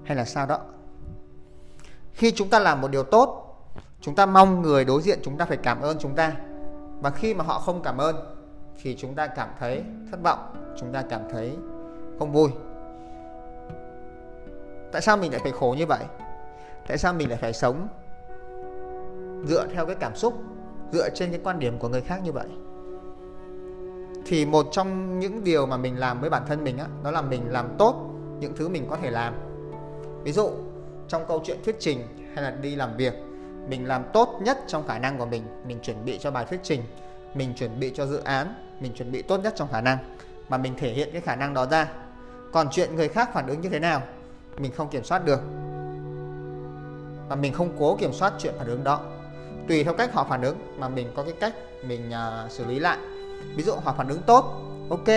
hay 0.05 0.17
là 0.17 0.25
sao 0.25 0.47
đó 0.47 0.61
khi 2.15 2.31
chúng 2.31 2.49
ta 2.49 2.59
làm 2.59 2.81
một 2.81 2.91
điều 2.91 3.03
tốt, 3.03 3.57
chúng 4.01 4.15
ta 4.15 4.27
mong 4.27 4.63
người 4.63 4.85
đối 4.85 5.03
diện 5.03 5.19
chúng 5.23 5.37
ta 5.37 5.45
phải 5.45 5.57
cảm 5.57 5.81
ơn 5.81 5.99
chúng 5.99 6.15
ta. 6.15 6.33
Và 7.01 7.11
khi 7.11 7.35
mà 7.35 7.45
họ 7.45 7.59
không 7.59 7.83
cảm 7.83 7.99
ơn, 7.99 8.17
thì 8.83 8.97
chúng 8.99 9.15
ta 9.15 9.27
cảm 9.27 9.49
thấy 9.61 9.83
thất 10.11 10.23
vọng, 10.23 10.39
chúng 10.77 10.93
ta 10.93 11.03
cảm 11.03 11.21
thấy 11.31 11.57
không 12.19 12.33
vui. 12.33 12.49
Tại 14.93 15.03
sao 15.03 15.17
mình 15.17 15.33
lại 15.33 15.41
phải 15.43 15.53
khổ 15.53 15.75
như 15.79 15.87
vậy? 15.87 16.05
Tại 16.89 16.99
sao 16.99 17.15
mình 17.15 17.29
lại 17.29 17.39
phải 17.39 17.53
sống 17.53 17.89
dựa 19.47 19.67
theo 19.75 19.87
cái 19.87 19.95
cảm 19.95 20.17
xúc, 20.17 20.35
dựa 20.93 21.09
trên 21.11 21.31
cái 21.31 21.41
quan 21.45 21.59
điểm 21.59 21.79
của 21.79 21.89
người 21.89 22.01
khác 22.01 22.21
như 22.25 22.33
vậy? 22.33 22.47
Thì 24.27 24.47
một 24.47 24.67
trong 24.73 25.19
những 25.19 25.45
điều 25.45 25.67
mà 25.67 25.77
mình 25.77 25.99
làm 25.99 26.21
với 26.21 26.31
bản 26.31 26.43
thân 26.47 26.65
mình 26.65 26.79
á, 26.79 26.87
đó 27.03 27.11
là 27.11 27.23
mình 27.23 27.53
làm 27.53 27.69
tốt 27.79 28.11
những 28.39 28.53
thứ 28.57 28.69
mình 28.69 28.87
có 28.91 28.97
thể 29.03 29.11
làm. 29.11 29.35
Ví 30.23 30.33
dụ 30.33 30.51
trong 31.09 31.25
câu 31.29 31.43
chuyện 31.45 31.59
thuyết 31.65 31.77
trình 31.81 32.03
hay 32.35 32.45
là 32.45 32.51
đi 32.51 32.77
làm 32.77 32.97
việc 32.97 33.15
mình 33.69 33.89
làm 33.89 34.05
tốt 34.13 34.39
nhất 34.43 34.59
trong 34.67 34.87
khả 34.87 34.99
năng 34.99 35.19
của 35.19 35.27
mình 35.27 35.43
mình 35.67 35.79
chuẩn 35.83 36.05
bị 36.05 36.19
cho 36.19 36.31
bài 36.31 36.45
thuyết 36.51 36.61
trình 36.63 36.83
mình 37.35 37.55
chuẩn 37.55 37.81
bị 37.81 37.93
cho 37.95 38.07
dự 38.07 38.19
án 38.25 38.55
mình 38.81 38.93
chuẩn 38.95 39.13
bị 39.13 39.23
tốt 39.23 39.41
nhất 39.43 39.55
trong 39.57 39.69
khả 39.73 39.81
năng 39.81 39.99
mà 40.49 40.57
mình 40.57 40.75
thể 40.79 40.93
hiện 40.93 41.09
cái 41.13 41.21
khả 41.21 41.37
năng 41.37 41.55
đó 41.55 41.67
ra. 41.67 41.89
Còn 42.53 42.69
chuyện 42.71 42.97
người 42.97 43.09
khác 43.09 43.31
phản 43.33 43.47
ứng 43.47 43.61
như 43.61 43.69
thế 43.69 43.79
nào 43.79 44.03
mình 44.59 44.73
không 44.73 44.89
kiểm 44.89 45.05
soát 45.05 45.25
được. 45.25 45.41
Và 47.29 47.37
mình 47.37 47.53
không 47.53 47.77
cố 47.79 47.97
kiểm 47.97 48.13
soát 48.13 48.33
chuyện 48.39 48.55
phản 48.59 48.67
ứng 48.67 48.85
đó. 48.85 49.01
Tùy 49.69 49.85
theo 49.85 49.95
cách 49.95 50.13
họ 50.13 50.25
phản 50.25 50.43
ứng 50.43 50.57
mà 50.79 50.89
mình 50.89 51.13
có 51.15 51.23
cái 51.23 51.35
cách 51.41 51.55
mình 51.87 52.11
uh, 52.11 52.51
xử 52.51 52.67
lý 52.67 52.79
lại. 52.79 52.99
Ví 53.57 53.63
dụ 53.63 53.75
họ 53.75 53.95
phản 53.99 54.09
ứng 54.09 54.23
tốt 54.23 54.61
ok 54.91 55.09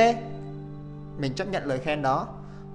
mình 1.18 1.34
chấp 1.36 1.48
nhận 1.48 1.66
lời 1.66 1.80
khen 1.80 2.02
đó 2.02 2.28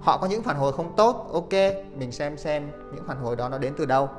họ 0.03 0.17
có 0.17 0.27
những 0.27 0.43
phản 0.43 0.55
hồi 0.55 0.73
không 0.73 0.93
tốt 0.95 1.29
ok 1.33 1.53
mình 1.97 2.11
xem 2.11 2.37
xem 2.37 2.71
những 2.95 3.03
phản 3.07 3.17
hồi 3.17 3.35
đó 3.35 3.49
nó 3.49 3.57
đến 3.57 3.73
từ 3.77 3.85
đâu 3.85 4.09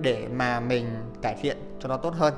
để 0.00 0.28
mà 0.32 0.60
mình 0.60 0.86
cải 1.22 1.36
thiện 1.40 1.56
cho 1.80 1.88
nó 1.88 1.96
tốt 1.96 2.14
hơn. 2.14 2.34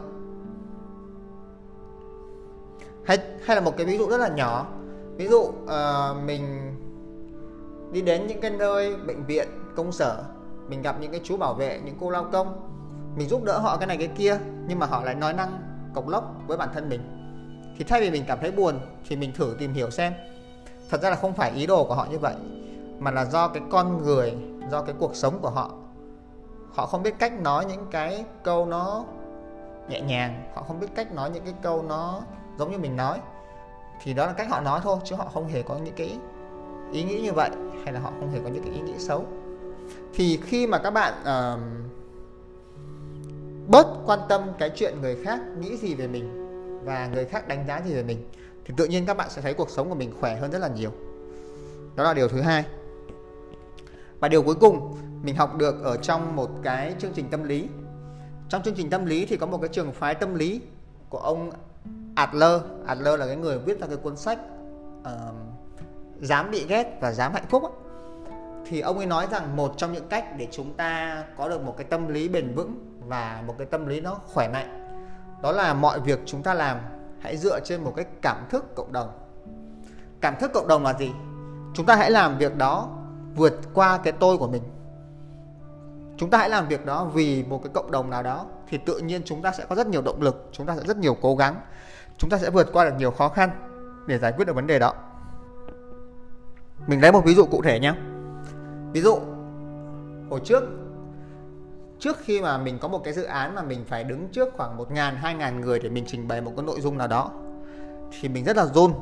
Hay 3.04 3.18
hay 3.44 3.56
là 3.56 3.62
một 3.62 3.76
cái 3.76 3.86
ví 3.86 3.98
dụ 3.98 4.08
rất 4.08 4.16
là 4.16 4.28
nhỏ. 4.28 4.66
Ví 5.16 5.28
dụ 5.28 5.40
uh, 5.40 6.24
mình 6.24 6.74
đi 7.92 8.02
đến 8.02 8.26
những 8.26 8.40
cái 8.40 8.50
nơi 8.50 8.96
bệnh 8.96 9.24
viện 9.24 9.48
công 9.76 9.92
sở 9.92 10.24
mình 10.68 10.82
gặp 10.82 10.96
những 11.00 11.10
cái 11.10 11.20
chú 11.24 11.36
bảo 11.36 11.54
vệ 11.54 11.80
những 11.84 11.96
cô 12.00 12.10
lao 12.10 12.24
công 12.32 12.68
mình 13.16 13.28
giúp 13.28 13.44
đỡ 13.44 13.58
họ 13.58 13.76
cái 13.76 13.86
này 13.86 13.96
cái 13.96 14.08
kia 14.08 14.38
nhưng 14.68 14.78
mà 14.78 14.86
họ 14.86 15.04
lại 15.04 15.14
nói 15.14 15.32
năng 15.32 15.58
cộc 15.94 16.08
lốc 16.08 16.34
với 16.46 16.56
bản 16.58 16.68
thân 16.74 16.88
mình. 16.88 17.00
Thì 17.78 17.84
thay 17.84 18.00
vì 18.00 18.10
mình 18.10 18.24
cảm 18.28 18.38
thấy 18.40 18.50
buồn 18.50 18.80
thì 19.08 19.16
mình 19.16 19.32
thử 19.32 19.56
tìm 19.58 19.72
hiểu 19.72 19.90
xem. 19.90 20.12
Thật 20.90 21.02
ra 21.02 21.10
là 21.10 21.16
không 21.16 21.32
phải 21.32 21.50
ý 21.50 21.66
đồ 21.66 21.84
của 21.84 21.94
họ 21.94 22.06
như 22.10 22.18
vậy 22.18 22.34
mà 23.02 23.10
là 23.10 23.24
do 23.24 23.48
cái 23.48 23.62
con 23.70 24.02
người 24.02 24.34
do 24.70 24.82
cái 24.82 24.94
cuộc 24.98 25.16
sống 25.16 25.38
của 25.42 25.50
họ. 25.50 25.70
Họ 26.72 26.86
không 26.86 27.02
biết 27.02 27.14
cách 27.18 27.40
nói 27.40 27.64
những 27.64 27.86
cái 27.90 28.24
câu 28.42 28.66
nó 28.66 29.04
nhẹ 29.88 30.00
nhàng 30.00 30.52
họ 30.54 30.62
không 30.62 30.80
biết 30.80 30.86
cách 30.94 31.12
nói 31.12 31.30
những 31.30 31.44
cái 31.44 31.54
câu 31.62 31.82
nó 31.82 32.22
giống 32.58 32.70
như 32.70 32.78
mình 32.78 32.96
nói. 32.96 33.18
Thì 34.02 34.14
đó 34.14 34.26
là 34.26 34.32
cách 34.32 34.50
họ 34.50 34.60
nói 34.60 34.80
thôi 34.82 34.98
chứ 35.04 35.16
họ 35.16 35.30
không 35.34 35.48
hề 35.48 35.62
có 35.62 35.78
những 35.84 35.94
cái 35.94 36.18
ý 36.92 37.02
nghĩ 37.02 37.20
như 37.20 37.32
vậy 37.32 37.50
hay 37.84 37.92
là 37.92 38.00
họ 38.00 38.10
không 38.10 38.30
hề 38.32 38.40
có 38.44 38.48
những 38.48 38.64
cái 38.64 38.72
ý 38.72 38.80
nghĩ 38.80 38.94
xấu. 38.98 39.24
Thì 40.14 40.40
khi 40.42 40.66
mà 40.66 40.78
các 40.78 40.90
bạn 40.90 41.14
uh, 41.20 41.60
bớt 43.68 43.86
quan 44.06 44.18
tâm 44.28 44.42
cái 44.58 44.70
chuyện 44.70 45.00
người 45.00 45.16
khác 45.24 45.40
nghĩ 45.58 45.76
gì 45.76 45.94
về 45.94 46.06
mình 46.06 46.38
và 46.84 47.06
người 47.06 47.24
khác 47.24 47.48
đánh 47.48 47.64
giá 47.68 47.82
gì 47.86 47.94
về 47.94 48.02
mình 48.02 48.28
thì 48.64 48.74
tự 48.76 48.84
nhiên 48.84 49.06
các 49.06 49.16
bạn 49.16 49.30
sẽ 49.30 49.42
thấy 49.42 49.54
cuộc 49.54 49.70
sống 49.70 49.88
của 49.88 49.94
mình 49.94 50.12
khỏe 50.20 50.36
hơn 50.36 50.50
rất 50.50 50.58
là 50.58 50.68
nhiều. 50.68 50.90
Đó 51.96 52.04
là 52.04 52.14
điều 52.14 52.28
thứ 52.28 52.40
hai 52.40 52.64
và 54.22 54.28
điều 54.28 54.42
cuối 54.42 54.54
cùng 54.54 54.96
mình 55.22 55.36
học 55.36 55.56
được 55.56 55.84
ở 55.84 55.96
trong 55.96 56.36
một 56.36 56.50
cái 56.62 56.94
chương 56.98 57.12
trình 57.14 57.28
tâm 57.30 57.44
lý. 57.44 57.68
Trong 58.48 58.62
chương 58.62 58.74
trình 58.74 58.90
tâm 58.90 59.06
lý 59.06 59.26
thì 59.26 59.36
có 59.36 59.46
một 59.46 59.58
cái 59.58 59.68
trường 59.68 59.92
phái 59.92 60.14
tâm 60.14 60.34
lý 60.34 60.60
của 61.08 61.18
ông 61.18 61.50
Adler. 62.14 62.60
Adler 62.86 63.20
là 63.20 63.26
cái 63.26 63.36
người 63.36 63.58
viết 63.58 63.80
ra 63.80 63.86
cái 63.86 63.96
cuốn 63.96 64.16
sách 64.16 64.38
uh, 65.00 65.08
dám 66.20 66.50
bị 66.50 66.66
ghét 66.68 66.98
và 67.00 67.12
dám 67.12 67.32
hạnh 67.32 67.46
phúc 67.48 67.62
thì 68.66 68.80
ông 68.80 68.96
ấy 68.96 69.06
nói 69.06 69.26
rằng 69.30 69.56
một 69.56 69.74
trong 69.76 69.92
những 69.92 70.08
cách 70.08 70.24
để 70.38 70.48
chúng 70.50 70.74
ta 70.74 71.24
có 71.36 71.48
được 71.48 71.62
một 71.62 71.74
cái 71.76 71.84
tâm 71.84 72.08
lý 72.08 72.28
bền 72.28 72.54
vững 72.54 73.00
và 73.06 73.42
một 73.46 73.54
cái 73.58 73.66
tâm 73.66 73.86
lý 73.86 74.00
nó 74.00 74.14
khỏe 74.26 74.48
mạnh 74.48 74.98
đó 75.42 75.52
là 75.52 75.74
mọi 75.74 76.00
việc 76.00 76.18
chúng 76.26 76.42
ta 76.42 76.54
làm 76.54 76.78
hãy 77.20 77.36
dựa 77.36 77.60
trên 77.60 77.84
một 77.84 77.92
cái 77.96 78.04
cảm 78.22 78.46
thức 78.50 78.74
cộng 78.74 78.92
đồng. 78.92 79.08
Cảm 80.20 80.34
thức 80.40 80.50
cộng 80.54 80.68
đồng 80.68 80.82
là 80.82 80.94
gì? 80.98 81.10
Chúng 81.74 81.86
ta 81.86 81.96
hãy 81.96 82.10
làm 82.10 82.38
việc 82.38 82.56
đó 82.56 83.01
vượt 83.36 83.60
qua 83.74 83.98
cái 83.98 84.12
tôi 84.12 84.38
của 84.38 84.48
mình. 84.48 84.62
Chúng 86.16 86.30
ta 86.30 86.38
hãy 86.38 86.48
làm 86.48 86.68
việc 86.68 86.86
đó 86.86 87.04
vì 87.04 87.44
một 87.44 87.60
cái 87.64 87.70
cộng 87.74 87.90
đồng 87.90 88.10
nào 88.10 88.22
đó 88.22 88.46
thì 88.68 88.78
tự 88.78 88.98
nhiên 88.98 89.22
chúng 89.24 89.42
ta 89.42 89.52
sẽ 89.52 89.64
có 89.68 89.74
rất 89.74 89.86
nhiều 89.86 90.02
động 90.02 90.22
lực, 90.22 90.48
chúng 90.52 90.66
ta 90.66 90.76
sẽ 90.76 90.82
rất 90.84 90.96
nhiều 90.96 91.16
cố 91.22 91.36
gắng, 91.36 91.56
chúng 92.18 92.30
ta 92.30 92.38
sẽ 92.38 92.50
vượt 92.50 92.72
qua 92.72 92.84
được 92.84 92.94
nhiều 92.98 93.10
khó 93.10 93.28
khăn 93.28 93.50
để 94.06 94.18
giải 94.18 94.32
quyết 94.36 94.44
được 94.44 94.56
vấn 94.56 94.66
đề 94.66 94.78
đó. 94.78 94.94
Mình 96.86 97.00
lấy 97.00 97.12
một 97.12 97.24
ví 97.24 97.34
dụ 97.34 97.46
cụ 97.46 97.62
thể 97.62 97.80
nhé. 97.80 97.94
Ví 98.92 99.00
dụ, 99.00 99.18
hồi 100.30 100.40
trước 100.44 100.62
trước 101.98 102.18
khi 102.24 102.40
mà 102.40 102.58
mình 102.58 102.78
có 102.78 102.88
một 102.88 103.04
cái 103.04 103.12
dự 103.12 103.22
án 103.22 103.54
mà 103.54 103.62
mình 103.62 103.84
phải 103.88 104.04
đứng 104.04 104.28
trước 104.28 104.48
khoảng 104.56 104.76
một 104.76 104.90
ngàn, 104.90 105.16
hai 105.16 105.34
ngàn 105.34 105.60
người 105.60 105.78
để 105.78 105.88
mình 105.88 106.04
trình 106.06 106.28
bày 106.28 106.40
một 106.40 106.52
cái 106.56 106.66
nội 106.66 106.80
dung 106.80 106.98
nào 106.98 107.08
đó, 107.08 107.30
thì 108.20 108.28
mình 108.28 108.44
rất 108.44 108.56
là 108.56 108.66
run. 108.66 108.92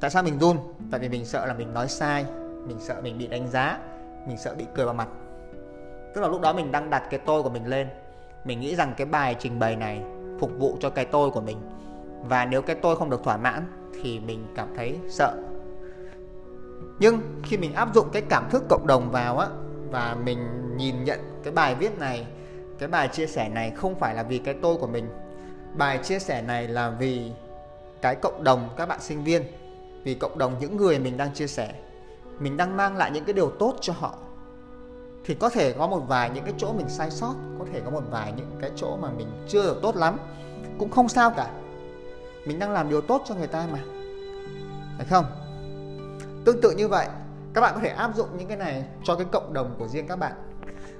Tại 0.00 0.10
sao 0.10 0.22
mình 0.22 0.38
run? 0.38 0.56
Tại 0.90 1.00
vì 1.00 1.08
mình 1.08 1.24
sợ 1.24 1.46
là 1.46 1.54
mình 1.54 1.74
nói 1.74 1.88
sai 1.88 2.26
mình 2.66 2.76
sợ 2.80 3.00
mình 3.02 3.18
bị 3.18 3.26
đánh 3.26 3.48
giá, 3.48 3.78
mình 4.26 4.38
sợ 4.38 4.54
bị 4.58 4.64
cười 4.74 4.84
vào 4.84 4.94
mặt. 4.94 5.08
Tức 6.14 6.20
là 6.20 6.28
lúc 6.28 6.40
đó 6.40 6.52
mình 6.52 6.72
đang 6.72 6.90
đặt 6.90 7.02
cái 7.10 7.20
tôi 7.26 7.42
của 7.42 7.50
mình 7.50 7.66
lên. 7.66 7.88
Mình 8.44 8.60
nghĩ 8.60 8.76
rằng 8.76 8.94
cái 8.96 9.06
bài 9.06 9.36
trình 9.38 9.58
bày 9.58 9.76
này 9.76 10.02
phục 10.40 10.50
vụ 10.58 10.76
cho 10.80 10.90
cái 10.90 11.04
tôi 11.04 11.30
của 11.30 11.40
mình. 11.40 11.56
Và 12.24 12.44
nếu 12.44 12.62
cái 12.62 12.76
tôi 12.76 12.96
không 12.96 13.10
được 13.10 13.24
thỏa 13.24 13.36
mãn 13.36 13.62
thì 14.02 14.20
mình 14.20 14.46
cảm 14.56 14.68
thấy 14.76 14.96
sợ. 15.08 15.36
Nhưng 16.98 17.20
khi 17.44 17.56
mình 17.56 17.74
áp 17.74 17.94
dụng 17.94 18.08
cái 18.12 18.22
cảm 18.22 18.50
thức 18.50 18.64
cộng 18.68 18.86
đồng 18.86 19.10
vào 19.10 19.38
á, 19.38 19.48
và 19.90 20.16
mình 20.24 20.38
nhìn 20.76 21.04
nhận 21.04 21.20
cái 21.42 21.52
bài 21.52 21.74
viết 21.74 21.98
này, 21.98 22.26
cái 22.78 22.88
bài 22.88 23.08
chia 23.08 23.26
sẻ 23.26 23.48
này 23.48 23.70
không 23.70 23.94
phải 23.94 24.14
là 24.14 24.22
vì 24.22 24.38
cái 24.38 24.54
tôi 24.62 24.76
của 24.76 24.86
mình. 24.86 25.08
Bài 25.74 25.98
chia 25.98 26.18
sẻ 26.18 26.42
này 26.42 26.68
là 26.68 26.90
vì 26.90 27.32
cái 28.02 28.14
cộng 28.14 28.44
đồng 28.44 28.68
các 28.76 28.86
bạn 28.86 29.00
sinh 29.00 29.24
viên, 29.24 29.42
vì 30.04 30.14
cộng 30.14 30.38
đồng 30.38 30.54
những 30.60 30.76
người 30.76 30.98
mình 30.98 31.16
đang 31.16 31.34
chia 31.34 31.46
sẻ 31.46 31.72
mình 32.40 32.56
đang 32.56 32.76
mang 32.76 32.96
lại 32.96 33.10
những 33.10 33.24
cái 33.24 33.32
điều 33.32 33.50
tốt 33.50 33.74
cho 33.80 33.92
họ, 33.92 34.14
thì 35.24 35.34
có 35.34 35.48
thể 35.48 35.72
có 35.72 35.86
một 35.86 36.02
vài 36.08 36.30
những 36.30 36.44
cái 36.44 36.54
chỗ 36.58 36.72
mình 36.72 36.88
sai 36.88 37.10
sót, 37.10 37.34
có 37.58 37.64
thể 37.72 37.80
có 37.84 37.90
một 37.90 38.02
vài 38.10 38.32
những 38.36 38.50
cái 38.60 38.70
chỗ 38.76 38.96
mà 38.96 39.08
mình 39.16 39.26
chưa 39.48 39.62
được 39.62 39.78
tốt 39.82 39.96
lắm, 39.96 40.18
cũng 40.78 40.90
không 40.90 41.08
sao 41.08 41.30
cả. 41.30 41.50
Mình 42.46 42.58
đang 42.58 42.72
làm 42.72 42.88
điều 42.88 43.00
tốt 43.00 43.22
cho 43.24 43.34
người 43.34 43.46
ta 43.46 43.66
mà, 43.72 43.78
phải 44.96 45.06
không? 45.06 45.24
Tương 46.44 46.60
tự 46.60 46.70
như 46.70 46.88
vậy, 46.88 47.06
các 47.54 47.60
bạn 47.60 47.74
có 47.74 47.80
thể 47.80 47.88
áp 47.88 48.16
dụng 48.16 48.28
những 48.38 48.48
cái 48.48 48.56
này 48.56 48.84
cho 49.04 49.14
cái 49.16 49.26
cộng 49.32 49.52
đồng 49.52 49.74
của 49.78 49.88
riêng 49.88 50.08
các 50.08 50.16
bạn. 50.16 50.32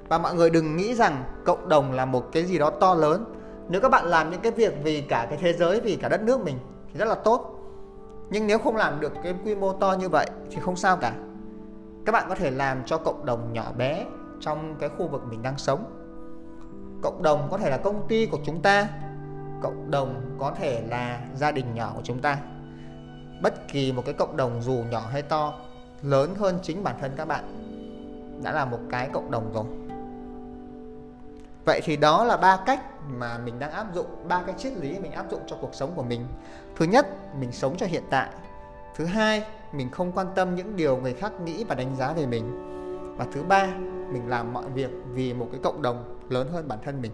Và 0.08 0.18
mọi 0.18 0.34
người 0.34 0.50
đừng 0.50 0.76
nghĩ 0.76 0.94
rằng 0.94 1.24
cộng 1.44 1.68
đồng 1.68 1.92
là 1.92 2.04
một 2.04 2.28
cái 2.32 2.44
gì 2.44 2.58
đó 2.58 2.70
to 2.70 2.94
lớn. 2.94 3.24
Nếu 3.68 3.80
các 3.80 3.88
bạn 3.88 4.06
làm 4.06 4.30
những 4.30 4.40
cái 4.40 4.52
việc 4.52 4.74
vì 4.82 5.00
cả 5.00 5.26
cái 5.28 5.38
thế 5.40 5.52
giới, 5.52 5.80
vì 5.80 5.96
cả 5.96 6.08
đất 6.08 6.22
nước 6.22 6.40
mình 6.40 6.58
thì 6.92 6.98
rất 6.98 7.08
là 7.08 7.14
tốt. 7.14 7.56
Nhưng 8.30 8.46
nếu 8.46 8.58
không 8.58 8.76
làm 8.76 9.00
được 9.00 9.12
cái 9.22 9.34
quy 9.44 9.54
mô 9.54 9.72
to 9.72 9.92
như 9.92 10.08
vậy 10.08 10.26
thì 10.50 10.56
không 10.60 10.76
sao 10.76 10.96
cả 10.96 11.12
các 12.06 12.12
bạn 12.12 12.26
có 12.28 12.34
thể 12.34 12.50
làm 12.50 12.84
cho 12.86 12.98
cộng 12.98 13.26
đồng 13.26 13.52
nhỏ 13.52 13.72
bé 13.76 14.06
trong 14.40 14.76
cái 14.80 14.88
khu 14.88 15.08
vực 15.08 15.22
mình 15.28 15.42
đang 15.42 15.58
sống. 15.58 15.84
Cộng 17.02 17.22
đồng 17.22 17.48
có 17.50 17.58
thể 17.58 17.70
là 17.70 17.76
công 17.76 18.08
ty 18.08 18.26
của 18.26 18.38
chúng 18.44 18.62
ta, 18.62 18.88
cộng 19.62 19.90
đồng 19.90 20.36
có 20.38 20.50
thể 20.58 20.82
là 20.88 21.20
gia 21.34 21.52
đình 21.52 21.74
nhỏ 21.74 21.92
của 21.96 22.02
chúng 22.04 22.18
ta. 22.18 22.38
Bất 23.42 23.68
kỳ 23.68 23.92
một 23.92 24.02
cái 24.04 24.14
cộng 24.14 24.36
đồng 24.36 24.62
dù 24.62 24.84
nhỏ 24.90 25.02
hay 25.12 25.22
to, 25.22 25.52
lớn 26.02 26.34
hơn 26.38 26.58
chính 26.62 26.84
bản 26.84 26.96
thân 27.00 27.12
các 27.16 27.28
bạn 27.28 27.44
đã 28.42 28.52
là 28.52 28.64
một 28.64 28.78
cái 28.90 29.08
cộng 29.12 29.30
đồng 29.30 29.52
rồi. 29.52 29.64
Vậy 31.64 31.80
thì 31.84 31.96
đó 31.96 32.24
là 32.24 32.36
ba 32.36 32.58
cách 32.66 32.80
mà 33.08 33.38
mình 33.38 33.58
đang 33.58 33.70
áp 33.70 33.94
dụng, 33.94 34.28
ba 34.28 34.42
cái 34.42 34.54
triết 34.58 34.72
lý 34.72 34.98
mình 34.98 35.12
áp 35.12 35.30
dụng 35.30 35.40
cho 35.46 35.56
cuộc 35.60 35.74
sống 35.74 35.92
của 35.94 36.02
mình. 36.02 36.26
Thứ 36.76 36.84
nhất, 36.84 37.06
mình 37.40 37.52
sống 37.52 37.76
cho 37.76 37.86
hiện 37.86 38.02
tại 38.10 38.28
thứ 38.96 39.04
hai, 39.04 39.44
mình 39.72 39.90
không 39.90 40.12
quan 40.12 40.26
tâm 40.34 40.54
những 40.54 40.76
điều 40.76 40.96
người 40.96 41.14
khác 41.14 41.32
nghĩ 41.40 41.64
và 41.64 41.74
đánh 41.74 41.96
giá 41.96 42.12
về 42.12 42.26
mình. 42.26 42.66
Và 43.16 43.26
thứ 43.32 43.42
ba, 43.42 43.66
mình 44.12 44.28
làm 44.28 44.52
mọi 44.52 44.64
việc 44.74 44.90
vì 45.12 45.34
một 45.34 45.48
cái 45.52 45.60
cộng 45.62 45.82
đồng 45.82 46.18
lớn 46.28 46.48
hơn 46.52 46.68
bản 46.68 46.78
thân 46.84 47.02
mình. 47.02 47.12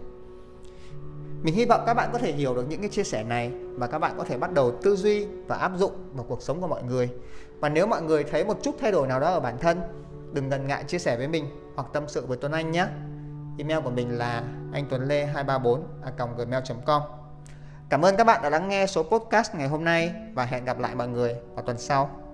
Mình 1.43 1.55
hy 1.55 1.65
vọng 1.65 1.83
các 1.85 1.93
bạn 1.93 2.09
có 2.13 2.19
thể 2.19 2.31
hiểu 2.31 2.55
được 2.55 2.65
những 2.69 2.81
cái 2.81 2.89
chia 2.89 3.03
sẻ 3.03 3.23
này 3.23 3.51
và 3.51 3.87
các 3.87 3.99
bạn 3.99 4.13
có 4.17 4.23
thể 4.23 4.37
bắt 4.37 4.53
đầu 4.53 4.71
tư 4.81 4.95
duy 4.95 5.25
và 5.47 5.55
áp 5.55 5.71
dụng 5.77 5.91
vào 6.13 6.25
cuộc 6.29 6.41
sống 6.41 6.61
của 6.61 6.67
mọi 6.67 6.83
người. 6.83 7.09
Và 7.59 7.69
nếu 7.69 7.87
mọi 7.87 8.01
người 8.01 8.23
thấy 8.23 8.45
một 8.45 8.57
chút 8.63 8.75
thay 8.79 8.91
đổi 8.91 9.07
nào 9.07 9.19
đó 9.19 9.27
ở 9.27 9.39
bản 9.39 9.57
thân, 9.57 9.81
đừng 10.33 10.49
ngần 10.49 10.67
ngại 10.67 10.83
chia 10.87 10.99
sẻ 10.99 11.17
với 11.17 11.27
mình 11.27 11.45
hoặc 11.75 11.87
tâm 11.93 12.03
sự 12.07 12.25
với 12.25 12.37
Tuấn 12.37 12.51
Anh 12.51 12.71
nhé. 12.71 12.87
Email 13.57 13.79
của 13.83 13.89
mình 13.89 14.17
là 14.17 14.43
anh 14.73 14.85
tuấn 14.89 15.07
lê 15.07 15.25
234 15.25 15.83
gmail.com 16.37 17.01
Cảm 17.89 18.05
ơn 18.05 18.17
các 18.17 18.23
bạn 18.23 18.41
đã 18.41 18.49
lắng 18.49 18.69
nghe 18.69 18.87
số 18.87 19.03
podcast 19.03 19.55
ngày 19.55 19.67
hôm 19.67 19.83
nay 19.83 20.13
và 20.33 20.45
hẹn 20.45 20.65
gặp 20.65 20.79
lại 20.79 20.95
mọi 20.95 21.07
người 21.07 21.35
vào 21.55 21.65
tuần 21.65 21.77
sau. 21.77 22.26